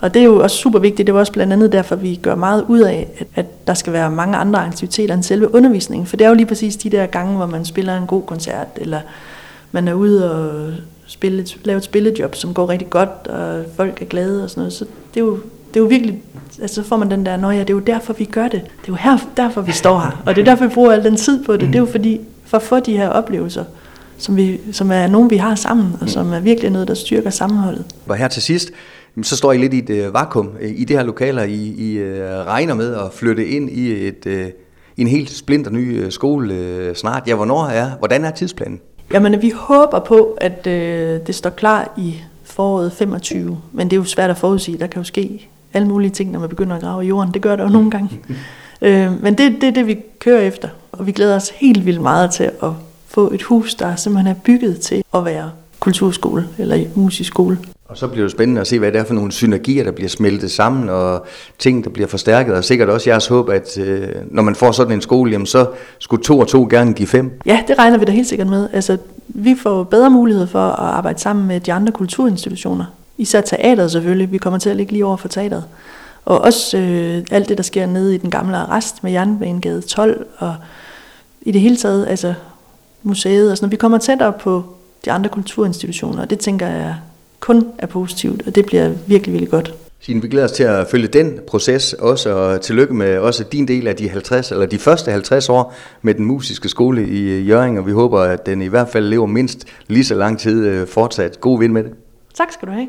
Og 0.01 0.13
det 0.13 0.19
er 0.19 0.25
jo 0.25 0.43
også 0.43 0.57
super 0.57 0.79
vigtigt. 0.79 1.07
Det 1.07 1.13
var 1.13 1.19
også 1.19 1.33
blandt 1.33 1.53
andet 1.53 1.71
derfor, 1.71 1.95
vi 1.95 2.15
gør 2.15 2.35
meget 2.35 2.65
ud 2.67 2.79
af, 2.79 3.07
at, 3.17 3.27
at 3.35 3.67
der 3.67 3.73
skal 3.73 3.93
være 3.93 4.11
mange 4.11 4.37
andre 4.37 4.59
aktiviteter 4.59 5.13
end 5.13 5.23
selve 5.23 5.55
undervisningen. 5.55 6.07
For 6.07 6.17
det 6.17 6.25
er 6.25 6.29
jo 6.29 6.35
lige 6.35 6.45
præcis 6.45 6.75
de 6.75 6.89
der 6.89 7.05
gange, 7.05 7.35
hvor 7.35 7.45
man 7.45 7.65
spiller 7.65 7.97
en 7.97 8.07
god 8.07 8.21
koncert, 8.21 8.67
eller 8.75 8.99
man 9.71 9.87
er 9.87 9.93
ude 9.93 10.31
og 10.31 10.73
spille, 11.07 11.45
lave 11.63 11.77
et 11.77 11.83
spillejob, 11.83 12.35
som 12.35 12.53
går 12.53 12.69
rigtig 12.69 12.89
godt, 12.89 13.27
og 13.27 13.63
folk 13.75 14.01
er 14.01 14.05
glade 14.05 14.43
og 14.43 14.49
sådan 14.49 14.61
noget. 14.61 14.73
Så 14.73 14.85
det 15.13 15.19
er 15.19 15.25
jo 15.25 15.39
det 15.73 15.79
er 15.79 15.83
jo 15.83 15.87
virkelig, 15.87 16.21
altså 16.61 16.75
så 16.83 16.87
får 16.87 16.97
man 16.97 17.11
den 17.11 17.25
der, 17.25 17.37
når 17.37 17.51
ja, 17.51 17.59
det 17.59 17.69
er 17.69 17.73
jo 17.73 17.79
derfor, 17.79 18.13
vi 18.13 18.25
gør 18.25 18.43
det. 18.43 18.61
Det 18.61 18.83
er 18.83 18.87
jo 18.87 18.95
her, 18.95 19.17
derfor, 19.37 19.61
vi 19.61 19.71
står 19.71 19.99
her. 19.99 20.21
Og 20.25 20.35
det 20.35 20.41
er 20.41 20.45
derfor, 20.45 20.65
vi 20.65 20.73
bruger 20.73 20.91
al 20.91 21.03
den 21.03 21.15
tid 21.15 21.43
på 21.43 21.53
det. 21.53 21.67
Det 21.67 21.75
er 21.75 21.79
jo 21.79 21.85
fordi, 21.85 22.21
for 22.45 22.57
at 22.57 22.63
få 22.63 22.79
de 22.79 22.97
her 22.97 23.07
oplevelser, 23.09 23.63
som, 24.17 24.37
vi, 24.37 24.59
som 24.71 24.91
er 24.91 25.07
nogen, 25.07 25.29
vi 25.29 25.37
har 25.37 25.55
sammen, 25.55 25.95
og 26.01 26.09
som 26.09 26.33
er 26.33 26.39
virkelig 26.39 26.71
noget, 26.71 26.87
der 26.87 26.93
styrker 26.93 27.29
sammenholdet. 27.29 27.85
Og 28.07 28.15
her 28.15 28.27
til 28.27 28.41
sidst, 28.41 28.71
så 29.23 29.37
står 29.37 29.53
I 29.53 29.57
lidt 29.57 29.73
i 29.73 29.77
et 29.79 29.89
øh, 29.89 30.13
vakuum 30.13 30.49
i 30.61 30.85
det 30.85 30.97
her 30.97 31.03
lokaler. 31.03 31.43
I, 31.43 31.75
I 31.77 31.97
øh, 31.97 32.29
regner 32.29 32.73
med 32.73 32.95
at 32.95 33.13
flytte 33.13 33.47
ind 33.47 33.69
i 33.69 34.07
et, 34.07 34.25
øh, 34.25 34.47
en 34.97 35.07
helt 35.07 35.29
splinter 35.29 35.71
ny 35.71 36.09
skole 36.09 36.95
snart. 36.95 37.23
Ja, 37.27 37.35
hvornår 37.35 37.65
er, 37.65 37.91
hvordan 37.99 38.25
er 38.25 38.31
tidsplanen? 38.31 38.79
Jamen, 39.13 39.41
vi 39.41 39.49
håber 39.55 39.99
på, 39.99 40.37
at 40.41 40.67
øh, 40.67 41.19
det 41.27 41.35
står 41.35 41.49
klar 41.49 41.93
i 41.97 42.15
foråret 42.43 42.93
25, 42.93 43.57
men 43.71 43.89
det 43.89 43.93
er 43.93 43.97
jo 43.97 44.03
svært 44.03 44.29
at 44.29 44.37
forudsige. 44.37 44.77
Der 44.77 44.87
kan 44.87 45.01
jo 45.01 45.03
ske 45.03 45.49
alle 45.73 45.87
mulige 45.87 46.11
ting, 46.11 46.31
når 46.31 46.39
man 46.39 46.49
begynder 46.49 46.75
at 46.75 46.81
grave 46.81 47.03
i 47.03 47.07
jorden. 47.07 47.33
Det 47.33 47.41
gør 47.41 47.55
der 47.55 47.63
jo 47.63 47.69
nogle 47.69 47.91
gange. 47.91 48.19
øh, 48.81 49.23
men 49.23 49.37
det 49.37 49.45
er 49.45 49.59
det, 49.61 49.75
det, 49.75 49.87
vi 49.87 49.97
kører 50.19 50.41
efter, 50.41 50.69
og 50.91 51.07
vi 51.07 51.11
glæder 51.11 51.35
os 51.35 51.49
helt 51.49 51.85
vildt 51.85 52.01
meget 52.01 52.31
til 52.31 52.43
at 52.43 52.69
få 53.07 53.31
et 53.33 53.43
hus, 53.43 53.75
der 53.75 53.95
simpelthen 53.95 54.35
er 54.35 54.39
bygget 54.39 54.79
til 54.79 55.03
at 55.13 55.25
være 55.25 55.51
kulturskole 55.79 56.47
eller 56.57 56.85
musisk 56.95 57.27
skole. 57.27 57.57
Og 57.91 57.97
så 57.97 58.07
bliver 58.07 58.23
det 58.23 58.31
spændende 58.31 58.61
at 58.61 58.67
se, 58.67 58.79
hvad 58.79 58.91
det 58.91 58.99
er 58.99 59.03
for 59.03 59.13
nogle 59.13 59.31
synergier, 59.31 59.83
der 59.83 59.91
bliver 59.91 60.09
smeltet 60.09 60.51
sammen, 60.51 60.89
og 60.89 61.25
ting, 61.59 61.83
der 61.83 61.89
bliver 61.89 62.07
forstærket, 62.07 62.55
og 62.55 62.63
sikkert 62.63 62.89
også 62.89 63.09
jeres 63.09 63.27
håb, 63.27 63.49
at 63.49 63.77
øh, 63.77 64.07
når 64.31 64.43
man 64.43 64.55
får 64.55 64.71
sådan 64.71 64.93
en 64.93 65.01
skole, 65.01 65.31
jamen, 65.31 65.45
så 65.45 65.67
skulle 65.99 66.23
to 66.23 66.39
og 66.39 66.47
to 66.47 66.67
gerne 66.69 66.93
give 66.93 67.07
fem. 67.07 67.39
Ja, 67.45 67.63
det 67.67 67.79
regner 67.79 67.97
vi 67.97 68.05
da 68.05 68.11
helt 68.11 68.27
sikkert 68.27 68.47
med. 68.47 68.69
Altså, 68.73 68.97
vi 69.27 69.55
får 69.63 69.83
bedre 69.83 70.09
mulighed 70.09 70.47
for 70.47 70.59
at 70.59 70.79
arbejde 70.79 71.19
sammen 71.19 71.47
med 71.47 71.59
de 71.59 71.73
andre 71.73 71.91
kulturinstitutioner. 71.91 72.85
Især 73.17 73.41
teateret 73.41 73.91
selvfølgelig. 73.91 74.31
Vi 74.31 74.37
kommer 74.37 74.59
til 74.59 74.69
at 74.69 74.75
ligge 74.75 74.91
lige 74.91 75.05
over 75.05 75.17
for 75.17 75.27
teateret. 75.27 75.63
Og 76.25 76.41
også 76.41 76.77
øh, 76.77 77.23
alt 77.31 77.49
det, 77.49 77.57
der 77.57 77.63
sker 77.63 77.85
nede 77.85 78.15
i 78.15 78.17
den 78.17 78.29
gamle 78.29 78.57
arrest 78.57 79.03
med 79.03 79.11
Jernbanegade 79.11 79.81
12, 79.81 80.25
og 80.37 80.55
i 81.41 81.51
det 81.51 81.61
hele 81.61 81.77
taget, 81.77 82.07
altså 82.07 82.33
museet 83.03 83.51
og 83.51 83.57
sådan 83.57 83.65
noget. 83.65 83.71
Vi 83.71 83.77
kommer 83.77 83.97
tættere 83.97 84.33
på 84.33 84.63
de 85.05 85.11
andre 85.11 85.29
kulturinstitutioner, 85.29 86.21
og 86.21 86.29
det 86.29 86.39
tænker 86.39 86.67
jeg 86.67 86.95
kun 87.41 87.65
er 87.77 87.87
positivt, 87.87 88.47
og 88.47 88.55
det 88.55 88.65
bliver 88.65 88.89
virkelig, 89.07 89.33
virkelig 89.33 89.49
godt. 89.51 89.73
Signe, 89.99 90.21
vi 90.21 90.27
glæder 90.27 90.45
os 90.45 90.51
til 90.51 90.63
at 90.63 90.87
følge 90.91 91.07
den 91.07 91.39
proces 91.47 91.93
også, 91.93 92.29
og 92.29 92.61
tillykke 92.61 92.93
med 92.93 93.17
også 93.17 93.43
din 93.43 93.67
del 93.67 93.87
af 93.87 93.95
de 93.95 94.09
50, 94.09 94.51
eller 94.51 94.65
de 94.65 94.79
første 94.79 95.11
50 95.11 95.49
år 95.49 95.73
med 96.01 96.13
den 96.13 96.25
musiske 96.25 96.69
skole 96.69 97.07
i 97.07 97.41
Jørgen, 97.41 97.77
og 97.77 97.87
vi 97.87 97.91
håber, 97.91 98.19
at 98.19 98.45
den 98.45 98.61
i 98.61 98.67
hvert 98.67 98.89
fald 98.89 99.05
lever 99.05 99.25
mindst 99.25 99.65
lige 99.87 100.05
så 100.05 100.15
lang 100.15 100.39
tid 100.39 100.65
øh, 100.65 100.87
fortsat. 100.87 101.41
God 101.41 101.59
vind 101.59 101.71
med 101.73 101.83
det. 101.83 101.91
Tak 102.33 102.51
skal 102.51 102.67
du 102.67 102.73
have. 102.73 102.87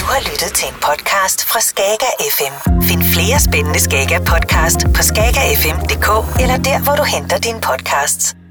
Du 0.00 0.04
har 0.12 0.20
lyttet 0.30 0.50
til 0.58 0.68
en 0.68 0.78
podcast 0.88 1.44
fra 1.50 1.60
Skager 1.60 2.12
FM. 2.36 2.54
Find 2.82 3.02
flere 3.14 3.38
spændende 3.48 3.80
Skager 3.80 4.20
podcast 4.32 4.80
på 4.96 5.02
skagerfm.dk 5.10 6.08
eller 6.42 6.56
der, 6.68 6.78
hvor 6.84 6.94
du 7.00 7.04
henter 7.14 7.38
dine 7.38 7.60
podcasts. 7.70 8.45